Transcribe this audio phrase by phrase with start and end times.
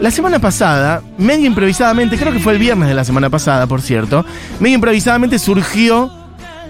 [0.00, 3.80] La semana pasada, medio improvisadamente, creo que fue el viernes de la semana pasada, por
[3.80, 4.24] cierto,
[4.60, 6.10] medio improvisadamente surgió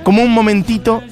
[0.02, 1.02] como un momentito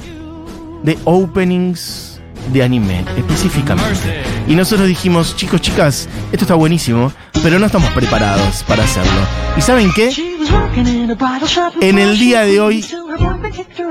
[0.83, 2.21] de openings
[2.53, 4.23] de anime, específicamente.
[4.49, 7.13] Y nosotros dijimos, chicos, chicas, esto está buenísimo,
[7.43, 9.21] pero no estamos preparados para hacerlo.
[9.57, 10.11] ¿Y saben qué?
[11.81, 12.85] En el día de hoy,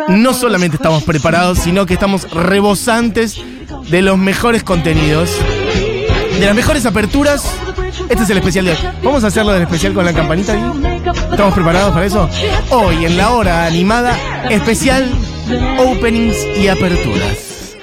[0.09, 3.41] no solamente estamos preparados, sino que estamos rebosantes
[3.89, 5.29] de los mejores contenidos,
[6.41, 7.45] de las mejores aperturas.
[8.09, 8.77] Este es el especial de hoy.
[9.03, 10.55] ¿Vamos a hacerlo del especial con la campanita?
[11.31, 12.27] ¿Estamos preparados para eso?
[12.71, 14.17] Hoy, en la hora animada,
[14.49, 15.09] especial
[15.77, 17.75] openings y aperturas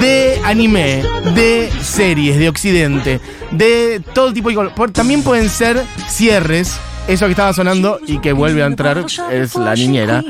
[0.00, 1.02] de anime,
[1.34, 3.20] de series de Occidente,
[3.50, 4.54] de todo tipo de...
[4.54, 6.76] col- También pueden ser cierres.
[7.08, 10.22] Eso que estaba sonando y que vuelve a entrar es la niñera.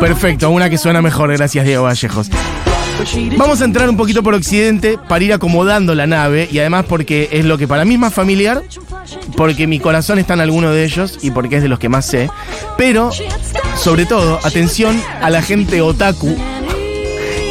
[0.00, 2.28] Perfecto, una que suena mejor, gracias Diego Vallejos.
[3.36, 7.28] Vamos a entrar un poquito por Occidente para ir acomodando la nave y además porque
[7.30, 8.62] es lo que para mí es más familiar,
[9.36, 12.06] porque mi corazón está en alguno de ellos y porque es de los que más
[12.06, 12.30] sé.
[12.76, 13.10] Pero,
[13.76, 16.34] sobre todo, atención a la gente otaku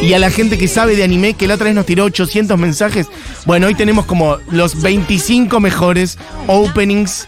[0.02, 2.58] y a la gente que sabe de anime, que la otra vez nos tiró 800
[2.58, 3.08] mensajes.
[3.46, 7.28] Bueno, hoy tenemos como los 25 mejores openings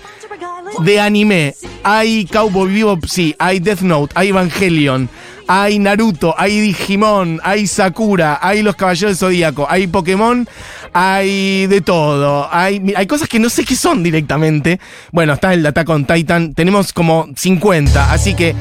[0.83, 1.55] de anime.
[1.83, 5.09] Hay Cowboy Vivo, sí, hay Death Note, hay Evangelion,
[5.47, 10.47] hay Naruto, hay Digimon, hay Sakura, hay Los Caballeros del Zodíaco, hay Pokémon,
[10.93, 12.47] hay de todo.
[12.51, 14.79] Hay, hay cosas que no sé qué son directamente.
[15.11, 18.55] Bueno, está el Attack on Titan, tenemos como 50, así que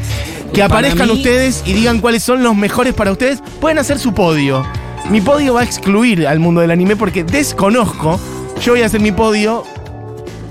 [0.53, 3.43] que aparezcan mí- ustedes y digan cuáles son los mejores para ustedes.
[3.61, 4.65] Pueden hacer su podio.
[5.11, 8.19] Mi podio va a excluir al mundo del anime porque desconozco.
[8.63, 9.65] Yo voy a hacer mi podio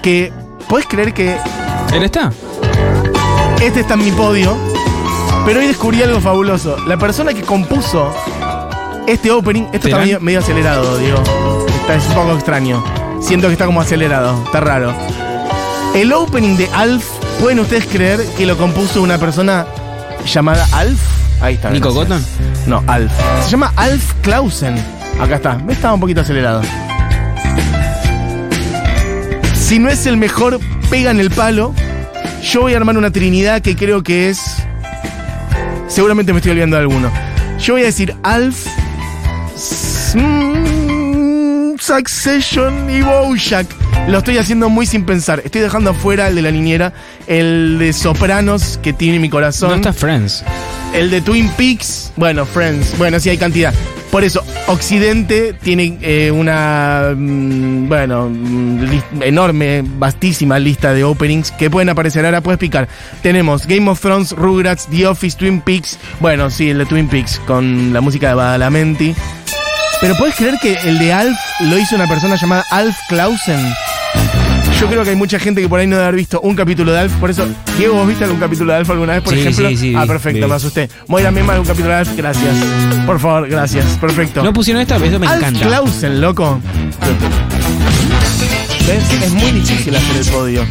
[0.02, 0.32] que...
[0.70, 1.36] ¿Puedes creer que
[1.94, 2.32] Él está.
[3.62, 4.58] este está en mi podio?
[5.46, 6.78] Pero hoy descubrí algo fabuloso.
[6.88, 8.12] La persona que compuso
[9.08, 10.04] este opening, esto está ¿Serán?
[10.04, 11.24] medio, medio acelerado, digo.
[11.82, 12.84] Está, es un poco extraño.
[13.22, 14.94] Siento que está como acelerado, está raro.
[15.94, 17.06] El opening de Alf,
[17.40, 19.68] ¿pueden ustedes creer que lo compuso una persona
[20.26, 21.00] llamada Alf?
[21.42, 21.70] Ahí está.
[21.70, 22.24] ¿Nico gracias.
[22.24, 22.70] Cotton?
[22.70, 23.12] No, Alf.
[23.44, 24.76] Se llama Alf Clausen.
[25.20, 25.62] Acá está.
[25.70, 26.62] Estaba un poquito acelerado.
[29.54, 30.60] Si no es el mejor,
[30.90, 31.74] pega en el palo.
[32.44, 34.65] Yo voy a armar una trinidad que creo que es.
[35.96, 37.10] Seguramente me estoy olvidando de alguno.
[37.58, 38.68] Yo voy a decir Alf.
[40.14, 43.66] Mm, Succession y Bojack.
[44.10, 45.42] Lo estoy haciendo muy sin pensar.
[45.46, 46.92] Estoy dejando afuera el de la niñera,
[47.28, 49.70] el de Sopranos que tiene mi corazón.
[49.70, 50.44] No está Friends.
[50.94, 53.74] El de Twin Peaks, bueno, Friends, bueno, sí hay cantidad.
[54.16, 61.70] Por eso, Occidente tiene eh, una, mm, bueno, mm, enorme, vastísima lista de openings que
[61.70, 62.24] pueden aparecer.
[62.24, 62.88] Ahora puedes picar.
[63.22, 66.00] Tenemos Game of Thrones, Rugrats, The Office, Twin Peaks.
[66.22, 69.14] Bueno, sí, el de Twin Peaks con la música de Badalamenti.
[70.00, 73.60] Pero puedes creer que el de Alf lo hizo una persona llamada Alf Clausen.
[74.80, 76.92] Yo creo que hay mucha gente que por ahí no debe haber visto un capítulo
[76.92, 77.14] de Alf.
[77.14, 77.48] Por eso,
[77.78, 79.70] Diego, ¿vos viste algún capítulo de Alf alguna vez, por Sí, ejemplo?
[79.70, 80.50] sí, sí, ah, perfecto, vi.
[80.50, 80.90] me asusté.
[81.08, 82.54] Moira Mema de un capítulo de Alf, gracias.
[83.06, 83.86] Por favor, gracias.
[84.00, 84.44] Perfecto.
[84.44, 85.66] No pusieron esta, pero eso me Alf encanta.
[85.66, 86.60] Clausen, loco.
[88.88, 89.24] ¿Ves?
[89.24, 90.66] Es muy difícil hacer el podio.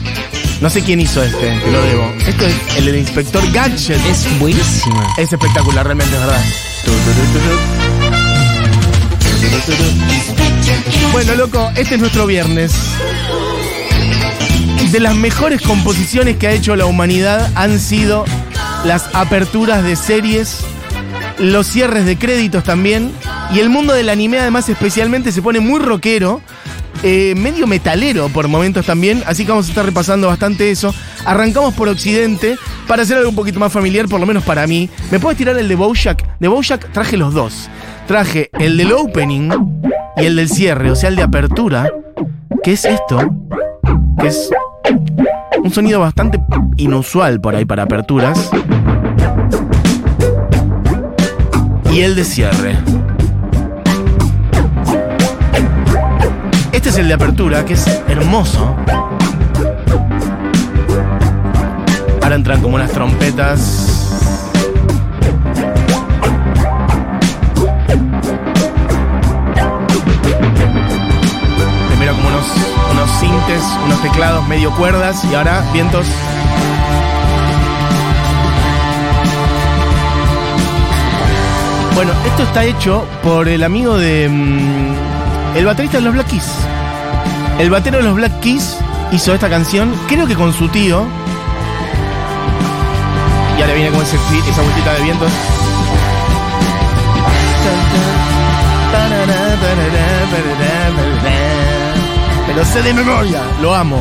[0.61, 2.13] No sé quién hizo este, te lo debo.
[2.27, 4.01] Esto es el del inspector Gadget.
[4.09, 5.07] Es buenísima.
[5.19, 6.41] Es espectacular, realmente, es verdad.
[11.13, 12.73] Bueno, loco, este es nuestro viernes.
[14.95, 18.25] De las mejores composiciones que ha hecho la humanidad han sido
[18.85, 20.61] las aperturas de series,
[21.37, 23.11] los cierres de créditos también,
[23.53, 26.41] y el mundo del anime además especialmente se pone muy rockero,
[27.03, 30.95] eh, medio metalero por momentos también, así que vamos a estar repasando bastante eso.
[31.25, 32.57] Arrancamos por Occidente
[32.87, 34.89] para hacer algo un poquito más familiar, por lo menos para mí.
[35.11, 36.39] ¿Me puedes tirar el de Bojack?
[36.39, 37.69] De Bojack traje los dos.
[38.07, 39.51] Traje el del opening
[40.19, 41.91] y el del cierre, o sea, el de apertura,
[42.63, 43.19] que es esto,
[44.21, 44.51] que es
[45.63, 46.41] un sonido bastante
[46.77, 48.51] inusual por ahí para aperturas.
[51.91, 52.77] Y el de cierre.
[56.73, 58.77] Este es el de apertura, que es hermoso.
[62.21, 63.94] Ahora entran como unas trompetas.
[74.15, 76.07] Teclados medio cuerdas y ahora vientos.
[81.97, 84.29] Bueno, esto está hecho por el amigo de.
[84.29, 86.49] mm, el baterista de los Black Keys.
[87.59, 88.77] El batero de los Black Keys
[89.11, 91.05] hizo esta canción, creo que con su tío.
[93.59, 94.17] Y ahora viene con esa
[94.63, 95.33] vueltita de vientos.
[102.55, 103.43] Me lo sé de memoria.
[103.61, 103.99] Lo amo.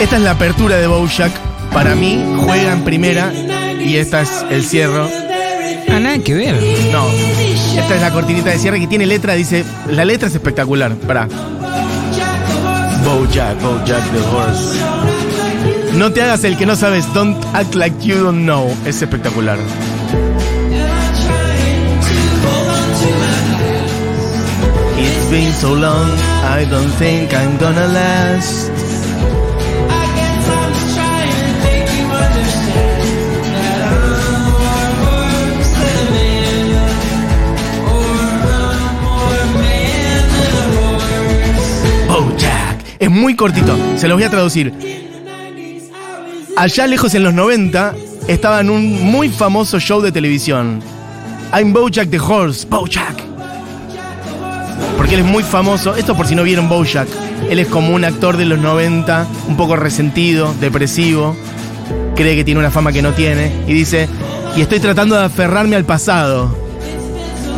[0.00, 1.30] Esta es la apertura de Bojack.
[1.74, 3.30] Para mí, juega en primera.
[3.78, 5.02] Y esta es el cierre.
[5.90, 6.54] Ah, nada que ver.
[6.90, 7.06] No.
[7.78, 9.34] Esta es la cortinita de cierre que tiene letra.
[9.34, 9.62] Dice.
[9.90, 10.94] La letra es espectacular.
[10.94, 11.28] Pará.
[13.04, 14.78] Bojack, Bojack the horse.
[15.98, 17.12] No te hagas el que no sabes.
[17.12, 18.74] Don't act like you don't know.
[18.86, 19.58] Es espectacular.
[25.30, 26.08] Been so long,
[26.42, 28.70] I don't think I'm gonna last.
[42.06, 42.78] Bojack.
[42.98, 44.72] Es muy cortito, se los voy a traducir.
[46.56, 47.94] Allá lejos en los 90
[48.28, 50.80] estaba en un muy famoso show de televisión.
[51.52, 53.27] I'm Bojack the Horse, Bojack.
[54.98, 55.94] Porque él es muy famoso.
[55.96, 57.08] Esto por si no vieron Bojack.
[57.48, 61.36] Él es como un actor de los 90, un poco resentido, depresivo.
[62.16, 63.50] Cree que tiene una fama que no tiene.
[63.68, 64.08] Y dice,
[64.56, 66.52] y estoy tratando de aferrarme al pasado.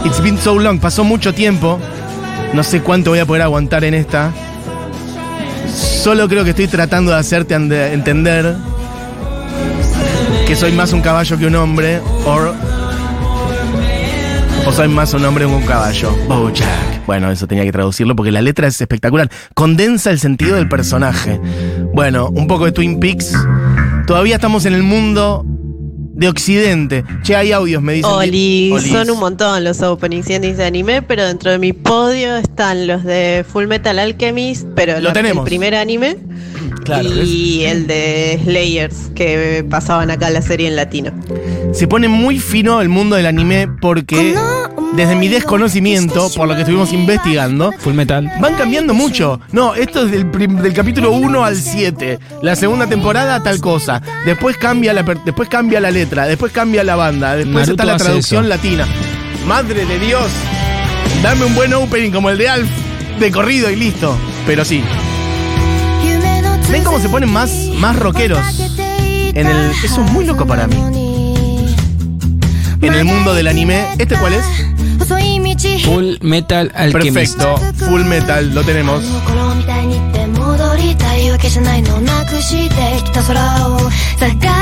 [0.04, 1.80] It's been so long, pasó mucho tiempo.
[2.52, 4.32] No sé cuánto voy a poder aguantar en esta.
[5.74, 8.54] Solo creo que estoy tratando de hacerte entender
[10.46, 12.02] que soy más un caballo que un hombre.
[12.26, 12.54] Or
[14.66, 16.14] o soy más un hombre que un caballo.
[16.28, 16.89] Bojack.
[17.10, 19.28] Bueno, eso tenía que traducirlo porque la letra es espectacular.
[19.54, 21.40] Condensa el sentido del personaje.
[21.92, 23.34] Bueno, un poco de Twin Peaks.
[24.06, 27.02] Todavía estamos en el mundo de Occidente.
[27.24, 28.12] Che, hay audios, me dicen.
[28.12, 28.92] Oli, Olis.
[28.92, 32.86] son un montón los openings y endings de anime, pero dentro de mi podio están
[32.86, 35.42] los de Full Metal Alchemist, pero Lo los- tenemos.
[35.44, 36.16] el primer anime
[36.84, 41.10] Claro, y el de Slayers que pasaban acá la serie en latino.
[41.72, 44.36] Se pone muy fino el mundo del anime porque
[44.94, 48.30] desde mi desconocimiento, por lo que estuvimos investigando, Full metal.
[48.40, 49.40] van cambiando mucho.
[49.52, 52.18] No, esto es del, prim- del capítulo 1 al 7.
[52.42, 54.02] La segunda temporada tal cosa.
[54.26, 57.84] Después cambia la, per- después cambia la letra, después cambia la banda, después Naruto está
[57.84, 58.48] la hace traducción eso.
[58.48, 58.86] latina.
[59.46, 60.28] Madre de Dios.
[61.22, 62.68] Dame un buen opening como el de Alf
[63.18, 64.16] de corrido y listo.
[64.46, 64.82] Pero sí,
[66.70, 68.38] ¿Ven cómo se ponen más, más rockeros?
[69.34, 70.76] En el, eso es muy loco para mí.
[72.82, 74.44] En el mundo del anime, ¿este cuál es?
[75.80, 77.38] Full metal alchemist.
[77.38, 79.02] Perfecto, Full Metal, lo tenemos.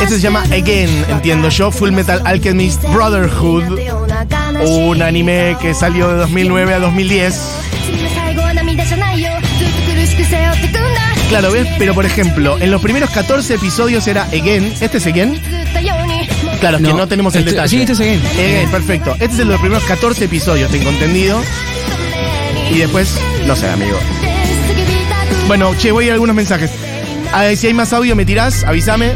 [0.02, 3.78] Este se llama Again, entiendo yo, Full Metal Alchemist Brotherhood,
[4.64, 7.34] un anime que salió de 2009 a 2010.
[11.28, 11.66] Claro, ¿ves?
[11.78, 14.72] Pero por ejemplo, en los primeros 14 episodios era Again.
[14.80, 15.38] ¿Este es Again?
[16.60, 17.69] Claro, es que no tenemos el Este- detalle.
[17.69, 18.20] Sí, este es Again.
[18.34, 19.12] Again, perfecto.
[19.14, 21.40] Este es el de los primeros 14 episodios, tengo entendido.
[22.70, 23.14] Y después,
[23.46, 23.96] no sé, amigo.
[25.46, 26.70] Bueno, che, voy a ir a algunos mensajes.
[27.32, 29.12] A ver, si hay más audio, me tirás, avísame.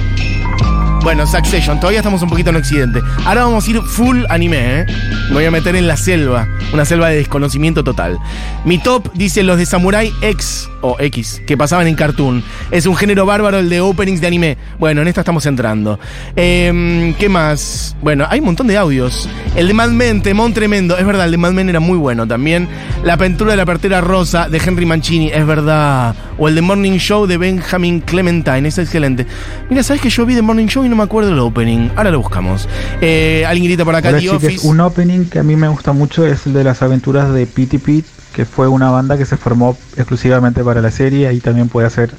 [1.02, 3.00] Bueno, Succession, todavía estamos un poquito en Occidente.
[3.24, 4.86] Ahora vamos a ir full anime, ¿eh?
[5.28, 8.20] Me voy a meter en la selva, una selva de desconocimiento total.
[8.64, 12.44] Mi top dice los de Samurai X, o X, que pasaban en Cartoon.
[12.70, 14.58] Es un género bárbaro el de openings de anime.
[14.78, 15.98] Bueno, en esta estamos entrando.
[16.36, 17.96] Em, ¿Qué más?
[18.02, 19.28] Bueno, hay un montón de audios.
[19.56, 20.98] El de Mad Men, Temón Tremendo.
[20.98, 22.68] Es verdad, el de Mad Men era muy bueno también.
[23.04, 26.14] La aventura de la partera rosa de Henry Mancini, es verdad.
[26.38, 29.26] O el de Morning Show de Benjamin Clementine, es excelente.
[29.70, 31.90] Mira, ¿sabes que yo vi The Morning Show y no me acuerdo el opening?
[31.96, 32.68] Ahora lo buscamos.
[33.00, 34.66] Eh, alguien grita por acá, Hola The chicos, Office.
[34.66, 37.78] un opening que a mí me gusta mucho es el de las aventuras de Pity
[37.78, 41.86] Pit, que fue una banda que se formó exclusivamente para la serie, ahí también puede
[41.86, 42.10] hacer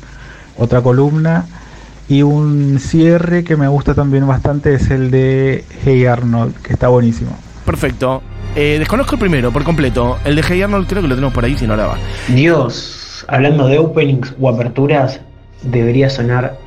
[0.57, 1.45] otra columna.
[2.09, 6.89] Y un cierre que me gusta también bastante es el de Hey Arnold, que está
[6.89, 7.31] buenísimo.
[7.65, 8.21] Perfecto.
[8.55, 10.17] Eh, desconozco el primero, por completo.
[10.25, 11.97] El de Hey Arnold creo que lo tenemos por ahí, si no ahora va.
[12.27, 15.21] Dios, hablando de openings o aperturas,
[15.63, 16.57] debería sonar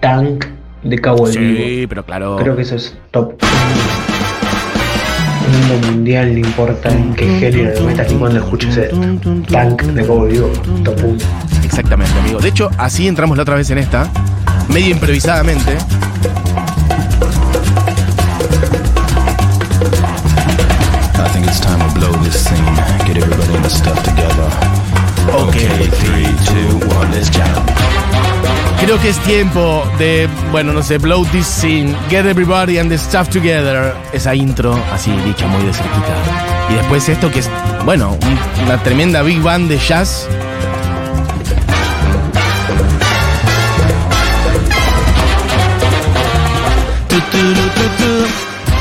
[0.00, 0.44] Tank
[0.82, 1.64] de Cowboy Vivo.
[1.64, 2.36] Sí, pero claro.
[2.36, 3.34] Creo que eso es top.
[5.52, 8.96] Mundo mundial, no importa en qué género de metas ni cuando escuches esto.
[9.50, 10.48] Tank de Cowboy Vivo,
[10.84, 11.18] top 1.
[11.64, 12.40] Exactamente, amigo.
[12.40, 14.10] De hecho, así entramos la otra vez en esta,
[14.68, 15.76] medio improvisadamente.
[21.14, 22.64] I think it's time to blow this scene.
[23.06, 24.81] Get everybody in the stuff together.
[28.84, 32.98] Creo que es tiempo de, bueno, no sé, blow this scene, get everybody and the
[32.98, 33.94] stuff together.
[34.12, 36.14] Esa intro, así dicha muy de cerquita.
[36.70, 37.50] Y después esto que es,
[37.84, 40.26] bueno, un- una tremenda big band de jazz.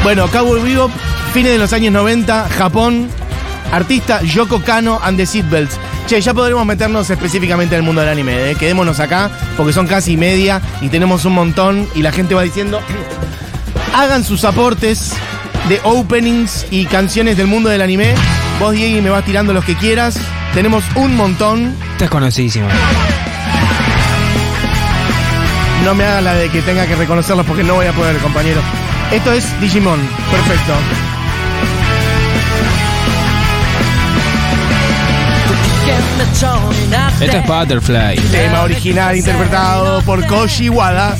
[0.03, 0.89] Bueno, Cowboy Vivo,
[1.33, 3.07] fines de los años 90, Japón,
[3.71, 5.77] artista Yoko Kano and the Seatbelts.
[6.07, 8.55] Che, ya podremos meternos específicamente en el mundo del anime, ¿eh?
[8.55, 12.81] Quedémonos acá, porque son casi media y tenemos un montón y la gente va diciendo,
[13.93, 15.13] hagan sus aportes
[15.69, 18.13] de openings y canciones del mundo del anime.
[18.59, 20.19] Vos, Diego, me vas tirando los que quieras.
[20.53, 21.73] Tenemos un montón.
[21.93, 22.67] Estás conocidísimo.
[25.85, 28.61] No me haga la de que tenga que reconocerlos porque no voy a poder, compañero.
[29.11, 29.99] Esto es Digimon.
[30.29, 30.73] Perfecto.
[37.19, 38.17] Esto es Butterfly.
[38.31, 41.15] Tema original interpretado por Koji Wada.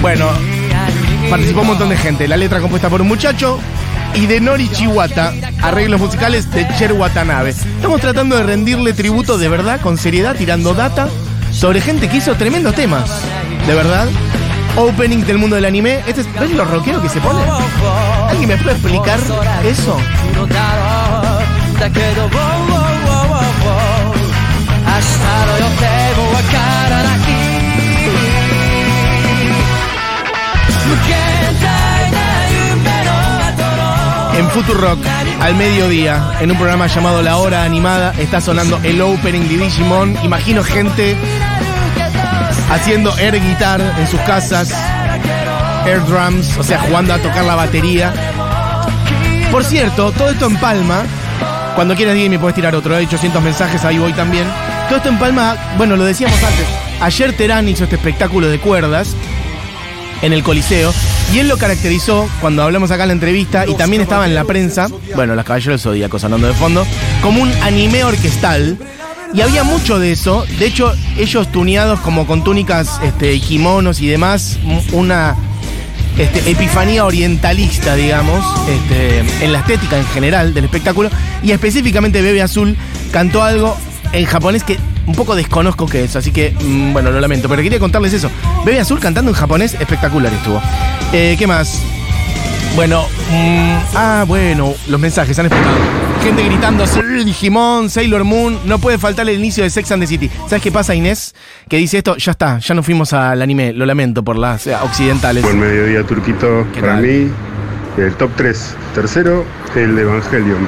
[0.00, 0.28] Bueno,
[1.30, 2.26] participó un montón de gente.
[2.26, 3.60] La letra compuesta por un muchacho
[4.14, 5.32] y de Nori Chiwata,
[5.62, 7.50] arreglos musicales de Cher Watanabe.
[7.50, 11.08] Estamos tratando de rendirle tributo de verdad, con seriedad, tirando data
[11.52, 13.08] sobre gente que hizo tremendos temas.
[13.66, 14.08] De verdad.
[14.74, 16.00] Opening del mundo del anime.
[16.06, 17.40] Este es, ¿Ves lo rockero que se pone?
[18.28, 19.18] ¿Alguien me puede explicar
[19.64, 19.96] eso?
[34.42, 34.98] En Futurock,
[35.40, 40.18] al mediodía, en un programa llamado La Hora Animada, está sonando el opening de Digimon.
[40.24, 41.16] Imagino gente
[42.68, 44.74] haciendo air guitar en sus casas,
[45.86, 48.12] air drums, o sea, jugando a tocar la batería.
[49.52, 51.04] Por cierto, todo esto en Palma.
[51.76, 52.98] Cuando quieras, me puedes tirar otro.
[52.98, 54.48] He 800 mensajes, ahí voy también.
[54.88, 56.66] Todo esto en Palma, bueno, lo decíamos antes.
[57.00, 59.14] Ayer Terán hizo este espectáculo de cuerdas
[60.20, 60.92] en el Coliseo.
[61.32, 64.44] Y él lo caracterizó cuando hablamos acá en la entrevista y también estaba en la
[64.44, 66.86] prensa, bueno, las caballeros zodíacos sonando de fondo,
[67.22, 68.78] como un anime orquestal.
[69.34, 70.44] Y había mucho de eso.
[70.58, 74.58] De hecho, ellos tuneados como con túnicas, este, kimonos y demás,
[74.92, 75.36] una
[76.18, 81.08] este, epifanía orientalista, digamos, este, en la estética en general del espectáculo.
[81.42, 82.76] Y específicamente Bebe Azul
[83.10, 83.74] cantó algo
[84.12, 87.62] en japonés que un poco desconozco qué es, así que, mm, bueno, lo lamento, pero
[87.62, 88.30] quería contarles eso.
[88.64, 90.60] Bebe Azul cantando en japonés, espectacular estuvo.
[91.12, 91.80] Eh, ¿Qué más?
[92.74, 95.76] Bueno, mm, ah, bueno, los mensajes han explotado.
[96.22, 96.84] Gente gritando,
[97.24, 100.30] Digimon, Sailor Moon, no puede faltar el inicio de Sex and the City.
[100.46, 101.34] ¿Sabes qué pasa, Inés?
[101.68, 104.74] Que dice esto, ya está, ya no fuimos al anime, lo lamento por las eh,
[104.82, 105.42] occidentales.
[105.42, 106.64] Buen mediodía, Turquito.
[106.72, 107.02] ¿Qué Para tal?
[107.02, 107.28] mí,
[107.98, 108.76] el top 3.
[108.94, 109.44] Tercero,
[109.74, 110.66] el Evangelion.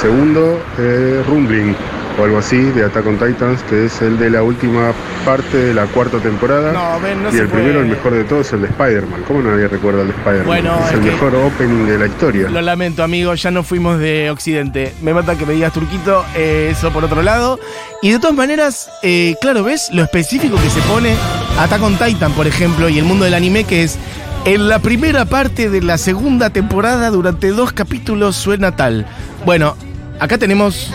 [0.00, 1.74] Segundo, eh, Rumbling,
[2.18, 4.92] o algo así, de Attack on Titans, que es el de la última
[5.24, 6.72] parte de la cuarta temporada.
[6.72, 9.22] No, ven, no y se el primero, el mejor de todos, el de Spider-Man.
[9.26, 10.46] ¿Cómo nadie recuerda el de Spider-Man?
[10.46, 12.50] Bueno, es es el que- mejor opening de la historia.
[12.50, 14.94] Lo lamento, amigo, ya no fuimos de Occidente.
[15.02, 17.58] Me mata que me digas turquito, eh, eso por otro lado.
[18.02, 21.14] Y de todas maneras, eh, claro, ¿ves lo específico que se pone
[21.58, 23.98] Attack on Titan, por ejemplo, y el mundo del anime, que es
[24.44, 29.06] en la primera parte de la segunda temporada, durante dos capítulos, suena tal.
[29.46, 29.76] Bueno,
[30.18, 30.92] acá tenemos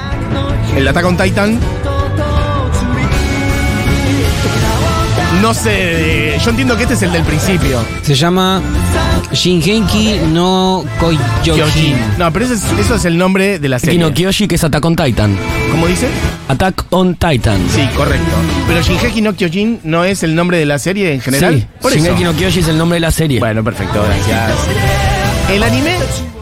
[0.77, 1.59] el Attack on Titan.
[5.41, 7.79] No sé, yo entiendo que este es el del principio.
[8.01, 8.59] Se llama
[9.31, 11.19] Shingenki no Kyojin.
[11.63, 11.95] Koyojin.
[12.17, 13.95] No, pero ese es- eso es el nombre de la serie.
[13.99, 15.37] Kino Kyoshi, que es Attack on Titan.
[15.71, 16.07] ¿Cómo dice?
[16.47, 17.59] Attack on Titan.
[17.73, 18.25] Sí, correcto.
[18.67, 21.55] Pero Shingeki no Kyojin no es el nombre de la serie en general.
[21.59, 22.15] Sí, Por eso.
[22.19, 23.39] No Kyoshi es el nombre de la serie.
[23.39, 24.53] Bueno, perfecto, gracias.
[25.53, 25.95] El anime,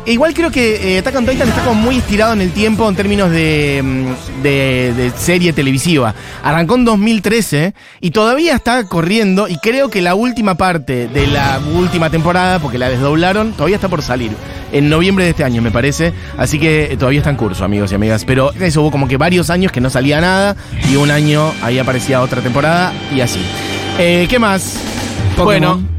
[0.05, 2.95] igual creo que eh, Attack on Titan está como muy estirado en el tiempo en
[2.95, 6.13] términos de, mm, de- de serie televisiva.
[6.43, 11.59] Arrancó en 2013 y todavía está corriendo y creo que la última parte de la
[11.75, 14.31] última temporada, porque la desdoblaron, todavía está por salir.
[14.71, 16.13] En noviembre de este año, me parece.
[16.37, 18.25] Así que eh, todavía está en curso, amigos y amigas.
[18.25, 20.55] Pero eso hubo como que varios años que no salía nada
[20.91, 23.39] y un año ahí aparecía otra temporada y así.
[23.97, 24.77] Eh, ¿Qué más?
[25.37, 25.81] Pokémon.
[25.83, 25.94] Bueno.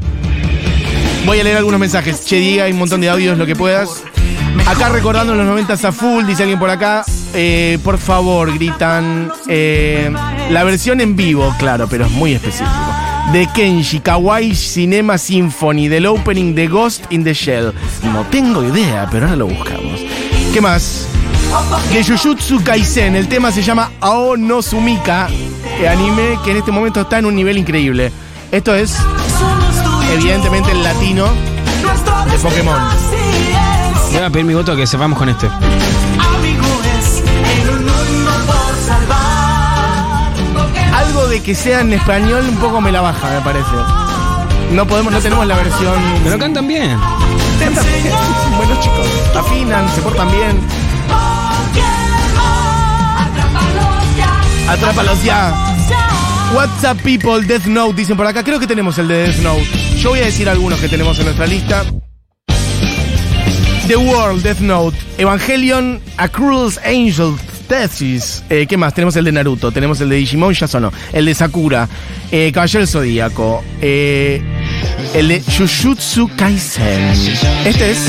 [1.27, 2.25] Voy a leer algunos mensajes.
[2.25, 4.01] Che, diga, hay un montón de audios, lo que puedas.
[4.65, 7.03] Acá recordando los 90 a full, dice alguien por acá.
[7.33, 9.29] Eh, por favor, gritan.
[9.49, 10.09] eh,
[10.49, 12.71] la versión en vivo, claro, pero es muy específico.
[13.33, 17.73] De Kenji Kawaii Cinema Symphony, del opening de Ghost in the Shell.
[18.13, 19.99] No tengo idea, pero ahora lo buscamos.
[20.53, 21.07] ¿Qué más?
[21.91, 25.27] De Jujutsu Kaisen, el tema se llama Ao no Sumika,
[25.89, 28.13] anime que en este momento está en un nivel increíble.
[28.49, 28.95] Esto es,
[30.13, 31.27] evidentemente, el latino
[32.31, 32.75] de Pokémon.
[34.11, 35.47] Voy a pedir mi voto que sepamos con este.
[40.93, 43.69] Algo de que sea en español un poco me la baja, me parece.
[44.71, 45.95] No podemos, no tenemos la versión.
[46.23, 46.97] Pero cantan bien.
[47.59, 48.13] Cantan bien,
[48.57, 49.07] buenos chicos.
[49.35, 50.59] Afinan, se portan bien.
[54.69, 55.53] Atrápalos ya.
[56.53, 58.43] WhatsApp People, Death Note, dicen por acá.
[58.43, 59.86] Creo que tenemos el de Death Note.
[60.07, 61.83] Yo voy a decir algunos que tenemos en nuestra lista.
[63.87, 64.97] The World, Death Note.
[65.17, 67.35] Evangelion, A Cruel Angel,
[67.67, 68.41] Tesis.
[68.49, 68.93] Eh, ¿Qué más?
[68.93, 70.93] Tenemos el de Naruto, tenemos el de Digimon, ya sonó.
[71.11, 71.89] El de Sakura,
[72.31, 74.41] eh, Caballero Zodíaco, eh,
[75.13, 77.11] el de Jujutsu Kaisen.
[77.65, 77.99] Este es.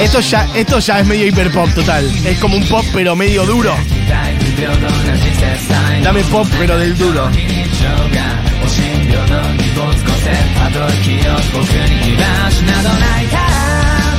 [0.00, 2.08] Esto ya, esto ya es medio hiperpop total.
[2.24, 3.74] Es como un pop, pero medio duro.
[6.04, 7.28] Dame pop, pero del duro.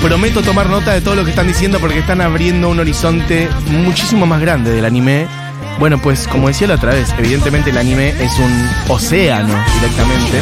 [0.01, 4.25] Prometo tomar nota de todo lo que están diciendo porque están abriendo un horizonte muchísimo
[4.25, 5.25] más grande del anime.
[5.79, 10.41] Bueno, pues como decía la otra vez, evidentemente el anime es un océano directamente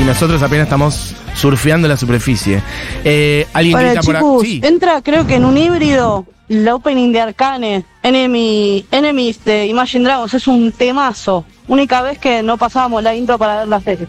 [0.00, 2.60] y nosotros apenas estamos surfeando la superficie.
[3.04, 4.60] Eh, ¿Alguien Para grita por aquí?
[4.60, 4.60] Sí.
[4.64, 10.34] entra creo que en un híbrido la opening de Arcane, Enemy, Enemies de Imagine Dragons,
[10.34, 11.44] es un temazo.
[11.68, 14.06] Única vez que no pasábamos la intro para ver la serie.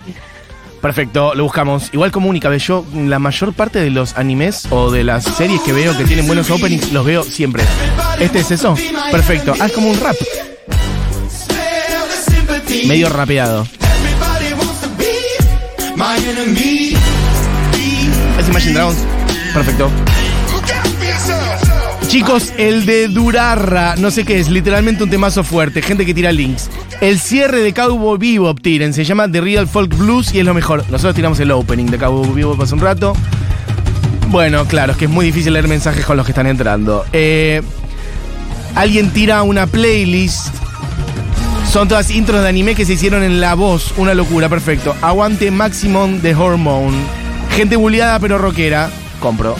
[0.82, 1.90] Perfecto, lo buscamos.
[1.92, 5.62] Igual como única vez, yo la mayor parte de los animes o de las series
[5.62, 7.64] que veo que tienen buenos openings, los veo siempre.
[8.20, 8.76] ¿Este es eso?
[9.12, 9.54] Perfecto.
[9.60, 10.16] Ah, como un rap.
[12.88, 13.68] Medio rapeado.
[18.40, 18.98] ¿Es Imagine Dragons?
[19.54, 19.90] Perfecto.
[22.18, 26.32] Chicos, el de Durarra, no sé qué es, literalmente un temazo fuerte, gente que tira
[26.32, 26.68] links.
[27.00, 30.56] El cierre de Cowboy Bebop, tiren, se llama The Real Folk Blues y es lo
[30.56, 30.84] mejor.
[30.90, 33.14] Nosotros tiramos el opening de Cowboy Bebop hace un rato.
[34.30, 37.06] Bueno, claro, es que es muy difícil leer mensajes con los que están entrando.
[37.14, 37.62] Eh,
[38.74, 40.48] alguien tira una playlist.
[41.72, 43.94] Son todas intros de anime que se hicieron en la voz.
[43.96, 44.96] Una locura, perfecto.
[45.04, 46.98] Aguante Maximum de Hormone.
[47.56, 48.90] Gente bulleada pero rockera.
[49.20, 49.56] Compro.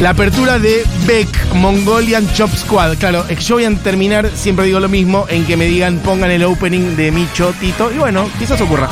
[0.00, 2.96] La apertura de Beck, Mongolian Chop Squad.
[2.98, 6.30] Claro, que yo voy a terminar, siempre digo lo mismo, en que me digan pongan
[6.30, 7.90] el opening de Micho, Tito.
[7.92, 8.88] Y bueno, quizás ocurra.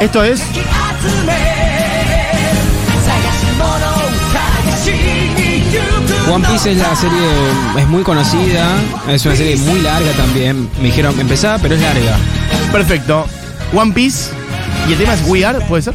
[0.00, 0.42] Esto es.
[6.30, 7.18] One Piece es la serie,
[7.78, 8.66] es muy conocida,
[9.08, 10.68] es una serie muy larga también.
[10.78, 12.16] Me dijeron que empezaba, pero es larga.
[12.70, 13.26] Perfecto.
[13.74, 14.30] One Piece.
[14.88, 15.94] Y el tema es We Are, ¿puede ser?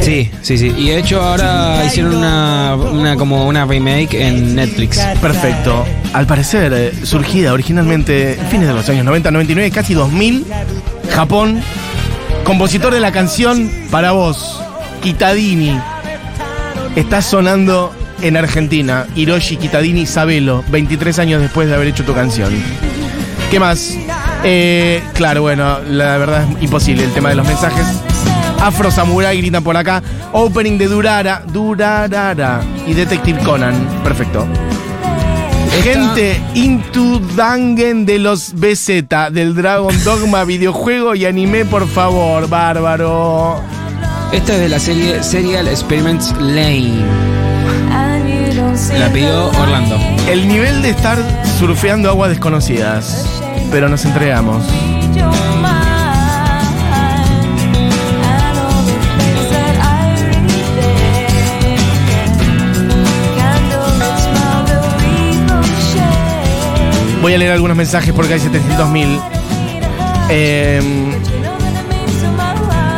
[0.00, 0.74] Sí, sí, sí.
[0.76, 4.98] Y de hecho ahora hicieron una, una como una remake en Netflix.
[5.20, 5.84] Perfecto.
[6.12, 10.46] Al parecer, eh, surgida originalmente en fines de los años 90, 99, casi 2000,
[11.10, 11.62] Japón.
[12.44, 14.60] Compositor de la canción Para vos,
[15.02, 15.80] Kitadini.
[16.94, 19.06] Está sonando en Argentina.
[19.16, 22.50] Hiroshi Kitadini Sabelo, 23 años después de haber hecho tu canción.
[23.50, 23.96] ¿Qué más?
[24.46, 27.86] Eh, claro, bueno, la verdad es imposible el tema de los mensajes.
[28.60, 30.02] Afro Samurai gritan por acá.
[30.32, 33.74] Opening de Durara, Durarara y Detective Conan.
[34.04, 34.46] Perfecto.
[35.82, 43.60] Gente Into Dangen de los BZ, del Dragon Dogma videojuego y anime, por favor, bárbaro.
[44.32, 47.02] Esta es de la serie Serial Experiments Lane.
[48.98, 49.98] La pidió Orlando.
[50.28, 51.18] El nivel de estar
[51.58, 53.33] surfeando aguas desconocidas,
[53.74, 54.62] pero nos entregamos.
[67.22, 69.18] Voy a leer algunos mensajes porque hay 700.000.
[70.30, 70.80] Eh,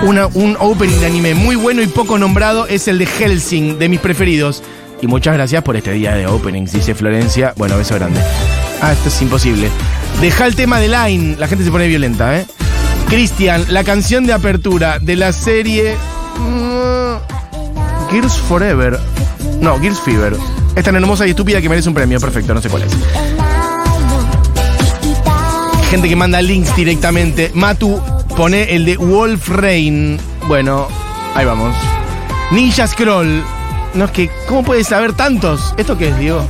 [0.04, 3.88] una- un opening de anime muy bueno y poco nombrado es el de Helsing, de
[3.88, 4.62] mis preferidos.
[5.00, 7.52] Y muchas gracias por este día de openings, dice Florencia.
[7.56, 8.20] Bueno, beso grande.
[8.82, 9.68] Ah, esto es imposible.
[10.20, 12.46] Deja el tema de Line, la gente se pone violenta, ¿eh?
[13.09, 15.94] Cristian, la canción de apertura de la serie
[16.38, 18.98] mm, Gears Forever.
[19.61, 20.37] No, Gears Fever.
[20.74, 22.18] Es tan hermosa y estúpida que merece un premio.
[22.18, 22.92] Perfecto, no sé cuál es.
[25.90, 27.50] Gente que manda links directamente.
[27.55, 28.00] Matu
[28.37, 30.18] pone el de Wolf Rain.
[30.48, 30.88] Bueno,
[31.35, 31.74] ahí vamos.
[32.50, 33.42] Ninja Scroll.
[33.94, 35.74] No es que, ¿cómo puedes saber tantos?
[35.76, 36.44] ¿Esto qué es, Diego?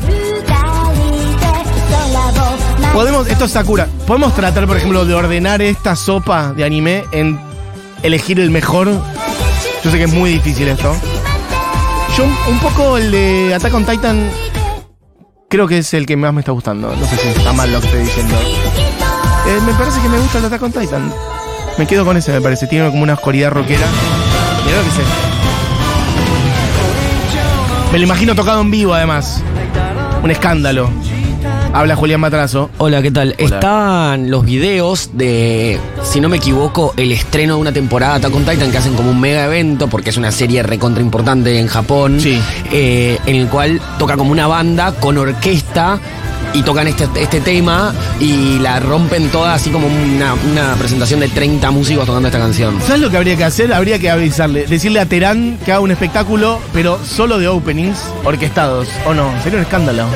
[2.96, 3.88] Podemos, esto es Sakura.
[4.06, 7.38] Podemos tratar, por ejemplo, de ordenar esta sopa de anime en
[8.02, 8.88] elegir el mejor.
[9.84, 10.96] Yo sé que es muy difícil esto.
[12.16, 14.30] Yo un, poco el de Attack on Titan
[15.50, 16.96] creo que es el que más me está gustando.
[16.96, 18.34] No sé si está mal lo que estoy diciendo.
[18.34, 21.12] Eh, me parece que me gusta el Attack on Titan.
[21.76, 22.66] Me quedo con ese, me parece.
[22.66, 23.86] Tiene como una oscuridad rockera.
[24.64, 25.02] Mira lo que sé.
[27.92, 29.42] Me lo imagino tocado en vivo, además.
[30.22, 30.90] Un escándalo.
[31.72, 32.70] Habla Julián Matrazo.
[32.78, 33.34] Hola, ¿qué tal?
[33.38, 33.56] Hola.
[33.56, 38.34] Están los videos de, si no me equivoco, el estreno de una temporada de Attack
[38.34, 41.66] on Titan que hacen como un mega evento porque es una serie recontra importante en
[41.66, 42.18] Japón.
[42.18, 42.40] Sí.
[42.72, 45.98] eh, en el cual toca como una banda con orquesta
[46.56, 51.28] y tocan este, este tema y la rompen toda así como una, una presentación de
[51.28, 52.80] 30 músicos tocando esta canción.
[52.80, 53.74] ¿Sabes lo que habría que hacer?
[53.74, 58.88] Habría que avisarle, decirle a Terán que haga un espectáculo, pero solo de openings orquestados.
[59.04, 59.30] ¿O no?
[59.42, 60.06] Sería un escándalo.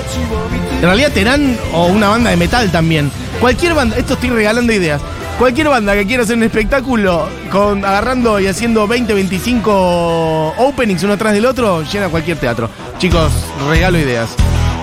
[0.76, 3.10] En realidad, Terán o una banda de metal también.
[3.38, 5.02] Cualquier banda, esto estoy regalando ideas.
[5.38, 11.14] Cualquier banda que quiera hacer un espectáculo con agarrando y haciendo 20, 25 openings uno
[11.14, 12.70] atrás del otro, llena cualquier teatro.
[12.98, 13.30] Chicos,
[13.68, 14.30] regalo ideas.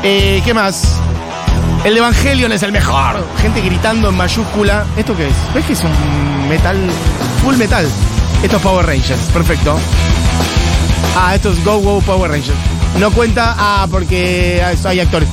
[0.04, 1.00] Eh, ¿Qué más?
[1.84, 3.26] El Evangelion es el mejor.
[3.42, 4.86] Gente gritando en mayúscula.
[4.98, 5.34] ¿Esto qué es?
[5.54, 6.78] ¿Ves que es un metal?
[7.44, 7.88] Full metal.
[8.44, 9.22] Esto es Power Rangers.
[9.34, 9.78] Perfecto.
[11.16, 12.58] Ah, esto es Go Go Power Rangers.
[13.00, 13.56] No cuenta.
[13.58, 15.30] Ah, porque hay actores.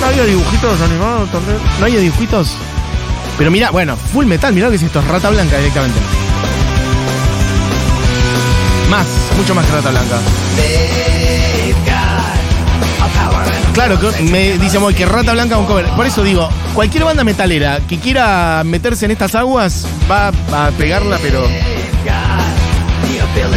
[0.00, 1.58] No hay dibujitos animados, también?
[1.78, 2.56] No hay dibujitos.
[3.38, 5.98] Pero mira, bueno, full metal, mira lo que es esto, es rata blanca directamente.
[8.90, 10.16] Más, mucho más que rata blanca.
[13.74, 15.86] Claro, que me dice Moy que Rata Blanca es un cover.
[15.90, 21.18] Por eso digo, cualquier banda metalera que quiera meterse en estas aguas va a pegarla,
[21.22, 21.46] pero.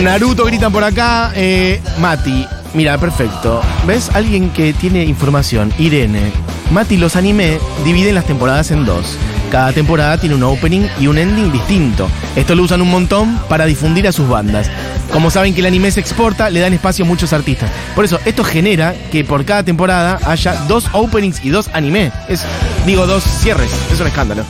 [0.02, 1.32] Naruto gritan por acá.
[1.36, 3.62] Eh, Mati, mira, perfecto.
[3.88, 4.10] ¿Ves?
[4.14, 5.74] Alguien que tiene información.
[5.78, 6.32] Irene.
[6.72, 9.18] Mati, los anime dividen las temporadas en dos.
[9.52, 12.08] Cada temporada tiene un opening y un ending distinto.
[12.36, 14.70] Esto lo usan un montón para difundir a sus bandas.
[15.12, 17.72] Como saben que el anime se exporta, le dan espacio a muchos artistas.
[17.96, 22.12] Por eso, esto genera que por cada temporada haya dos openings y dos anime.
[22.28, 22.46] Es,
[22.86, 23.72] digo, dos cierres.
[23.92, 24.44] Es un escándalo.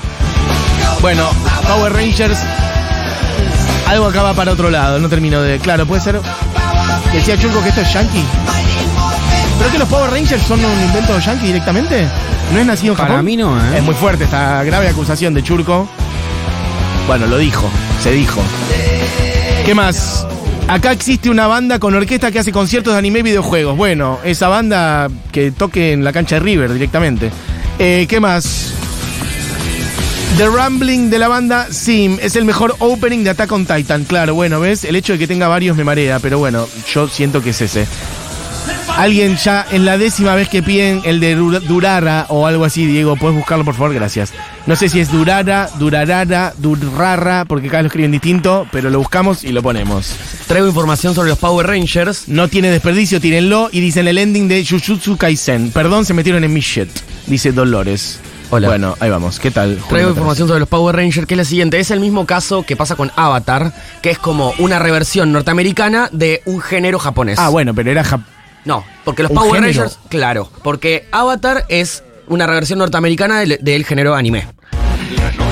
[1.01, 1.29] Bueno,
[1.65, 2.39] Power Rangers.
[3.87, 5.59] Algo acaba para otro lado, no termino de.
[5.59, 6.19] Claro, puede ser.
[7.13, 8.23] Decía Chunco que esto es yankee.
[9.59, 12.07] ¿Pero que los Power Rangers son un invento yankee directamente?
[12.53, 13.11] ¿No es nacido en Japón?
[13.11, 13.77] Para mí no, ¿eh?
[13.77, 15.87] Es muy fuerte esta grave acusación de Churco.
[17.05, 17.69] Bueno, lo dijo,
[18.01, 18.41] se dijo.
[19.65, 20.25] ¿Qué más?
[20.67, 23.75] Acá existe una banda con orquesta que hace conciertos de anime y videojuegos.
[23.75, 27.29] Bueno, esa banda que toque en la cancha de River directamente.
[27.79, 28.73] Eh, ¿Qué más?
[30.37, 34.05] The Rambling de la banda Sim es el mejor opening de Attack on Titan.
[34.05, 34.85] Claro, bueno, ¿ves?
[34.85, 37.87] El hecho de que tenga varios me marea, pero bueno, yo siento que es ese.
[38.99, 43.15] Alguien ya en la décima vez que piden el de Durara o algo así, Diego,
[43.15, 43.93] ¿puedes buscarlo por favor?
[43.93, 44.33] Gracias.
[44.65, 49.45] No sé si es Durara, Durarara, Durrara, porque cada lo escriben distinto, pero lo buscamos
[49.45, 50.17] y lo ponemos.
[50.47, 52.27] Traigo información sobre los Power Rangers.
[52.27, 55.71] No tiene desperdicio, tírenlo y dicen el ending de Jujutsu Kaisen.
[55.71, 56.89] Perdón, se metieron en mi shit,
[57.25, 58.19] dice Dolores.
[58.49, 58.67] Hola.
[58.67, 59.39] Bueno, ahí vamos.
[59.39, 59.77] ¿Qué tal?
[59.87, 61.79] Traigo información sobre los Power Rangers, que es la siguiente.
[61.79, 66.41] Es el mismo caso que pasa con Avatar, que es como una reversión norteamericana de
[66.43, 67.39] un género japonés.
[67.39, 68.38] Ah, bueno, pero era japonés.
[68.65, 69.83] No, porque los ¿Un Power género?
[69.83, 74.47] Rangers, claro, porque Avatar es una reversión norteamericana del, del género anime.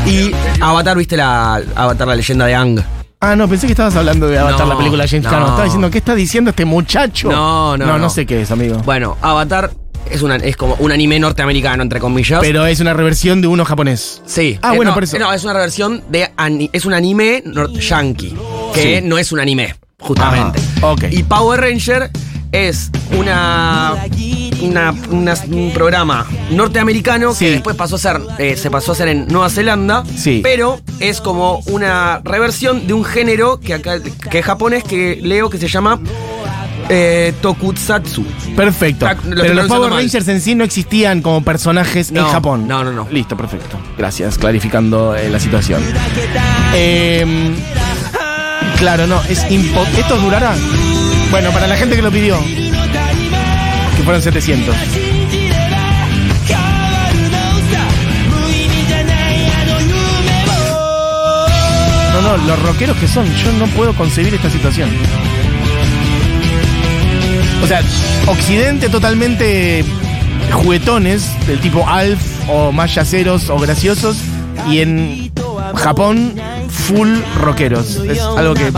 [0.06, 2.80] Y Avatar, viste la Avatar, la leyenda de Ang.
[3.20, 5.30] Ah, no, pensé que estabas hablando de Avatar, No, la película de James no.
[5.30, 5.50] Cameron.
[5.50, 7.30] Estaba diciendo, ¿qué está diciendo este muchacho?
[7.30, 8.10] No, no, No, no no.
[8.10, 8.78] sé qué es, amigo.
[8.86, 9.72] Bueno, Avatar
[10.12, 12.40] es, una, es como un anime norteamericano, entre comillas.
[12.42, 14.22] Pero es una reversión de uno japonés.
[14.26, 14.60] Sí.
[14.62, 15.18] Ah, Eh, bueno, no, por eso.
[15.18, 16.30] No, es una reversión de.
[16.72, 17.44] es un anime
[17.80, 18.38] yankee.
[18.74, 19.08] Que Sí.
[19.08, 20.60] no es un anime, justamente.
[20.78, 21.04] Ajá, ok.
[21.10, 22.12] Y Power Ranger
[22.52, 23.96] es una.
[24.62, 27.46] una- una- un programa norteamericano Sí.
[27.46, 28.20] que después pasó a ser.
[28.40, 30.04] eh, se pasó a hacer en Nueva Zelanda.
[30.16, 30.40] Sí.
[30.44, 34.00] Pero es como una reversión de un género que acá.
[34.02, 36.00] que es japonés que leo que se llama.
[36.90, 38.26] eh, Tokusatsu.
[38.56, 39.06] Perfecto.
[39.26, 40.00] Lo Pero los Power mal.
[40.00, 42.66] Rangers en sí no existían como personajes en Japón.
[42.66, 43.06] no, no, no.
[43.12, 43.78] Listo, perfecto.
[43.98, 45.84] Gracias, clarificando eh, la situación.
[46.74, 47.56] Em,
[48.78, 50.56] claro, no, es ¿Esto durará?
[51.30, 52.38] Bueno, para la gente que lo pidió.
[53.96, 54.76] Que fueron 700.
[62.14, 64.90] No, no, los rockeros que son, yo no puedo concebir esta situación.
[67.64, 67.82] O sea,
[68.28, 69.84] Occidente totalmente
[70.52, 74.18] juguetones, del tipo Alf o más yaceros o graciosos,
[74.70, 75.32] y en
[75.76, 76.34] Japón
[76.70, 77.98] full rockeros.
[77.98, 78.72] Es algo que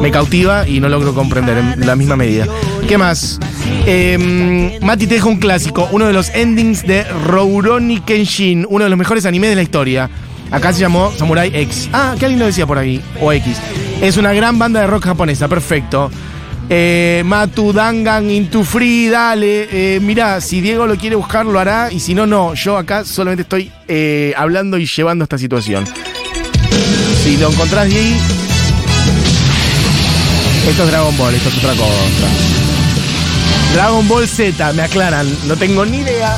[0.00, 2.46] me cautiva y no logro comprender en la misma medida.
[2.88, 3.38] ¿Qué más?
[3.86, 8.90] Eh, Mati te deja un clásico, uno de los endings de Rurouni Kenshin, uno de
[8.90, 10.10] los mejores animes de la historia.
[10.50, 11.88] Acá se llamó Samurai X.
[11.92, 13.02] Ah, que alguien lo decía por ahí.
[13.20, 13.58] O X.
[14.00, 16.10] Es una gran banda de rock japonesa, perfecto.
[16.68, 19.68] Eh, Matu Dangan Into Free, dale.
[19.70, 21.90] Eh, mirá, si Diego lo quiere buscar, lo hará.
[21.92, 22.54] Y si no, no.
[22.54, 25.84] Yo acá solamente estoy eh, hablando y llevando esta situación.
[27.22, 28.16] Si lo encontrás ahí.
[30.68, 32.26] Esto es Dragon Ball, esto es otra cosa.
[33.72, 36.36] Dragon Ball Z, me aclaran, no tengo ni idea.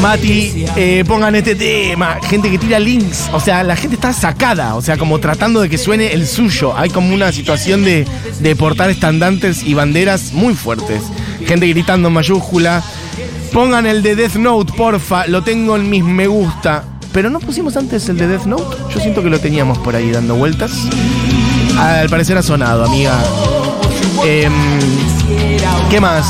[0.00, 2.18] Mati, eh, pongan este tema.
[2.22, 3.28] Gente que tira links.
[3.32, 4.74] O sea, la gente está sacada.
[4.74, 6.76] O sea, como tratando de que suene el suyo.
[6.76, 8.06] Hay como una situación de,
[8.40, 11.02] de portar estandartes y banderas muy fuertes.
[11.46, 12.82] Gente gritando en mayúscula.
[13.52, 15.26] Pongan el de Death Note, porfa.
[15.28, 16.84] Lo tengo en mis me gusta.
[17.12, 18.76] Pero no pusimos antes el de Death Note.
[18.92, 20.72] Yo siento que lo teníamos por ahí dando vueltas.
[21.78, 23.18] Al parecer ha sonado, amiga.
[24.24, 24.52] Em,
[25.90, 26.26] ¿Qué más?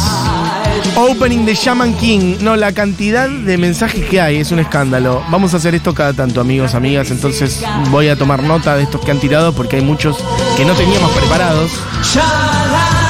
[0.96, 2.37] Opening de Shaman King.
[2.40, 5.22] No, la cantidad de mensajes que hay es un escándalo.
[5.30, 7.11] Vamos a hacer esto cada tanto, amigos, amigas.
[7.11, 10.16] Entonces voy a tomar nota de estos que han tirado porque hay muchos
[10.57, 11.70] que no teníamos preparados.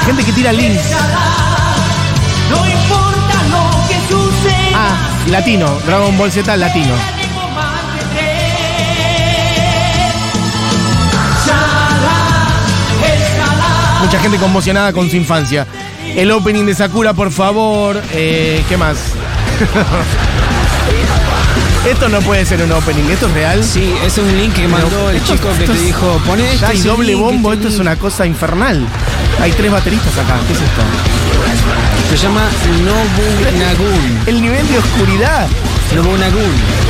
[0.05, 0.83] Gente que tira links.
[2.49, 4.75] No importa lo que suceda.
[4.75, 5.67] Ah, latino.
[5.85, 6.93] Dragon Ball Z latino.
[14.05, 15.65] Mucha gente conmocionada con su infancia.
[16.15, 17.99] El opening de Sakura, por favor.
[18.13, 18.97] Eh, ¿Qué más?
[21.89, 23.63] esto no puede ser un opening, ¿esto es real?
[23.63, 26.51] Sí, es un link que mandó el Esto- chico que esto te dijo, pone Ya
[26.53, 27.81] este hay doble link, bombo, esto es link".
[27.81, 28.85] una cosa infernal.
[29.41, 30.81] Hay tres bateristas acá, ¿qué es esto?
[32.11, 32.43] Se llama
[32.85, 34.19] Nobunagun.
[34.27, 35.47] El nivel de oscuridad.
[35.95, 36.84] Nobunagun.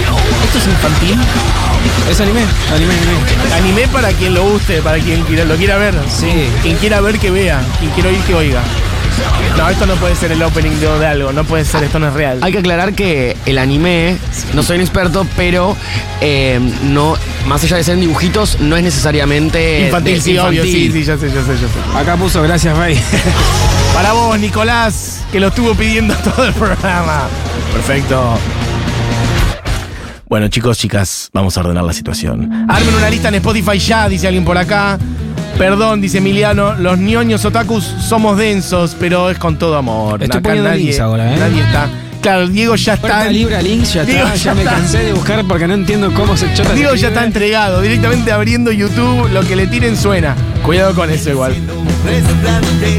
[0.45, 1.17] ¿Esto es infantil?
[2.10, 2.41] Es anime,
[2.73, 3.56] anime, anime.
[3.56, 5.93] Anime para quien lo guste, para quien lo quiera ver.
[6.10, 6.32] Sí.
[6.63, 8.62] Quien quiera ver que vea, quien quiera oír que oiga.
[9.58, 12.08] No, esto no puede ser el opening de, de algo, no puede ser, esto no
[12.10, 12.39] es real.
[12.41, 14.17] Hay que aclarar que el anime,
[14.54, 15.78] no soy un experto, pero
[16.19, 17.15] eh, no,
[17.47, 21.04] más allá de ser en dibujitos, no es necesariamente Infantil, de- sí, obvio, sí, sí,
[21.06, 21.97] ya sé, ya sé, ya sé.
[21.97, 22.99] Acá puso gracias, Rey.
[23.93, 27.28] Para vos, Nicolás, que lo estuvo pidiendo todo el programa.
[27.71, 28.38] Perfecto.
[30.28, 32.52] Bueno, chicos, chicas, vamos a ordenar la situación.
[32.68, 34.98] Armen una lista en Spotify ya, dice alguien por acá.
[35.58, 40.22] Perdón, dice Emiliano, los ñoños otakus somos densos, pero es con todo amor.
[40.22, 41.38] Estoy Acá poniendo nadie, links ahora, ¿eh?
[41.40, 41.90] Nadie está.
[42.26, 43.08] Claro, Diego ya está.
[43.08, 44.36] Puerta libre a links, ya Diego está.
[44.36, 44.74] ya Ya me está.
[44.74, 46.74] cansé de buscar porque no entiendo cómo se chota.
[46.74, 50.36] Diego ya está entregado, directamente abriendo YouTube, lo que le tiren suena.
[50.64, 51.54] Cuidado con eso igual.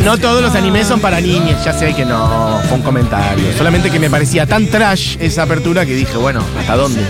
[0.05, 3.45] No todos los animes son para niñas, ya sé que no, fue un comentario.
[3.59, 7.01] Solamente que me parecía tan trash esa apertura que dije, bueno, ¿hasta dónde?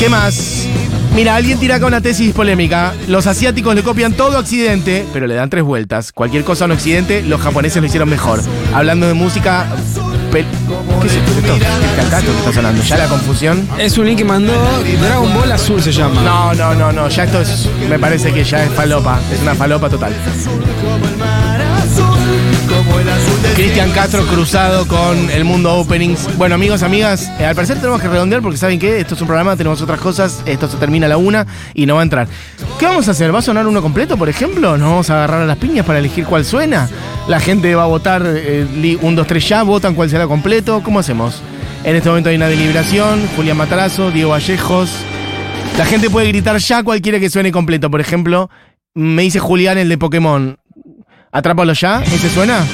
[0.00, 0.66] ¿Qué más?
[1.14, 2.94] Mira, alguien tira acá una tesis polémica.
[3.06, 6.10] Los asiáticos le copian todo Occidente, pero le dan tres vueltas.
[6.10, 8.40] Cualquier cosa en Occidente, los japoneses lo hicieron mejor.
[8.72, 9.66] Hablando de música.
[10.42, 11.32] ¿Qué es esto?
[11.38, 11.54] ¿Esto?
[11.54, 12.82] ¿Qué cantato que está sonando?
[12.82, 13.68] ¿Ya la confusión?
[13.78, 14.52] Es un link que mandó
[15.00, 16.22] Dragon Ball Azul se llama.
[16.22, 17.08] No, no, no, no.
[17.08, 17.68] Ya esto es.
[17.88, 19.20] Me parece que ya es falopa.
[19.32, 20.12] Es una falopa total.
[23.54, 26.36] Cristian Castro cruzado con el mundo openings.
[26.36, 29.28] Bueno, amigos, amigas, eh, al parecer tenemos que redondear porque saben que esto es un
[29.28, 32.26] programa, tenemos otras cosas, esto se termina a la una y no va a entrar.
[32.80, 33.32] ¿Qué vamos a hacer?
[33.32, 34.76] ¿Va a sonar uno completo, por ejemplo?
[34.76, 36.88] ¿Nos vamos a agarrar a las piñas para elegir cuál suena?
[37.28, 39.62] ¿La gente va a votar eh, un, dos, tres ya?
[39.62, 40.82] ¿Votan cuál será completo?
[40.82, 41.40] ¿Cómo hacemos?
[41.84, 43.24] En este momento hay una deliberación.
[43.36, 44.90] Julián Matarazo, Diego Vallejos.
[45.78, 47.88] La gente puede gritar ya cualquiera que suene completo.
[47.88, 48.50] Por ejemplo,
[48.94, 50.58] me dice Julián el de Pokémon.
[51.30, 52.64] Atrápalo ya, ¿ese suena?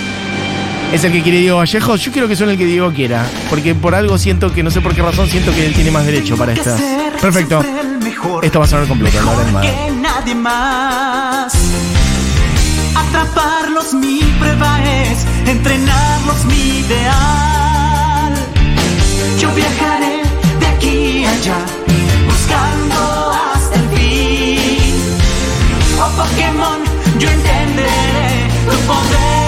[0.93, 2.01] ¿Es el que quiere Diego Vallejos?
[2.01, 3.25] Yo quiero que suene el que Diego quiera.
[3.49, 6.05] Porque por algo siento que, no sé por qué razón, siento que él tiene más
[6.05, 6.77] derecho para esta.
[7.21, 7.63] Perfecto.
[8.43, 9.67] Esto va a sonar completo, no más.
[9.67, 11.53] que nadie más.
[12.97, 18.35] Atraparlos mi prueba es, entrenarlos mi ideal.
[19.39, 20.23] Yo viajaré
[20.59, 21.59] de aquí a allá,
[22.27, 24.95] buscando hasta el fin.
[26.01, 26.81] Oh Pokémon,
[27.21, 29.40] yo entenderé tu poder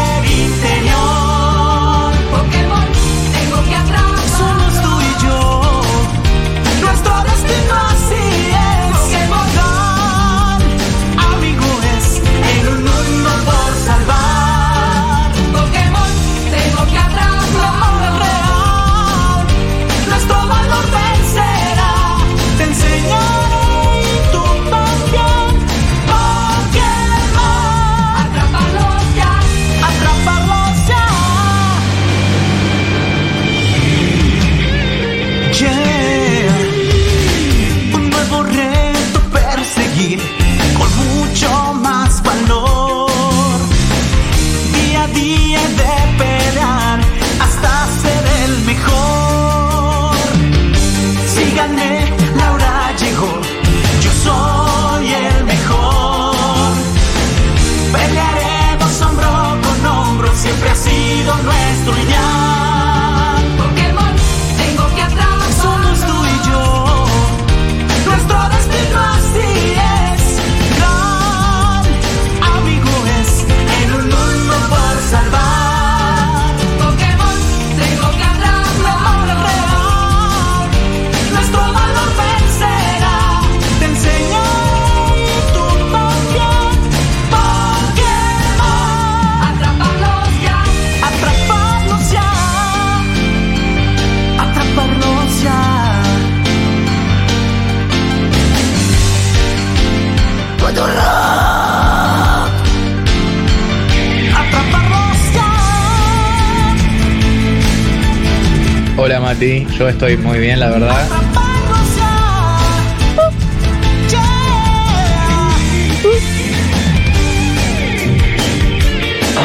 [109.83, 111.09] Yo estoy muy bien, la verdad.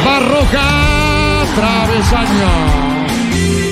[0.04, 3.67] Barroja, travesaño.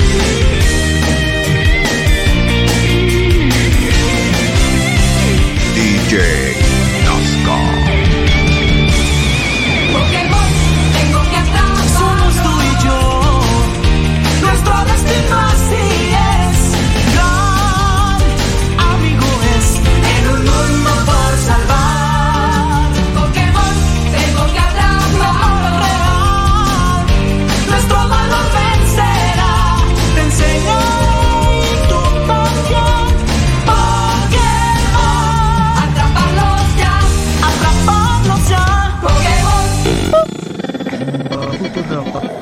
[41.88, 42.35] 饿不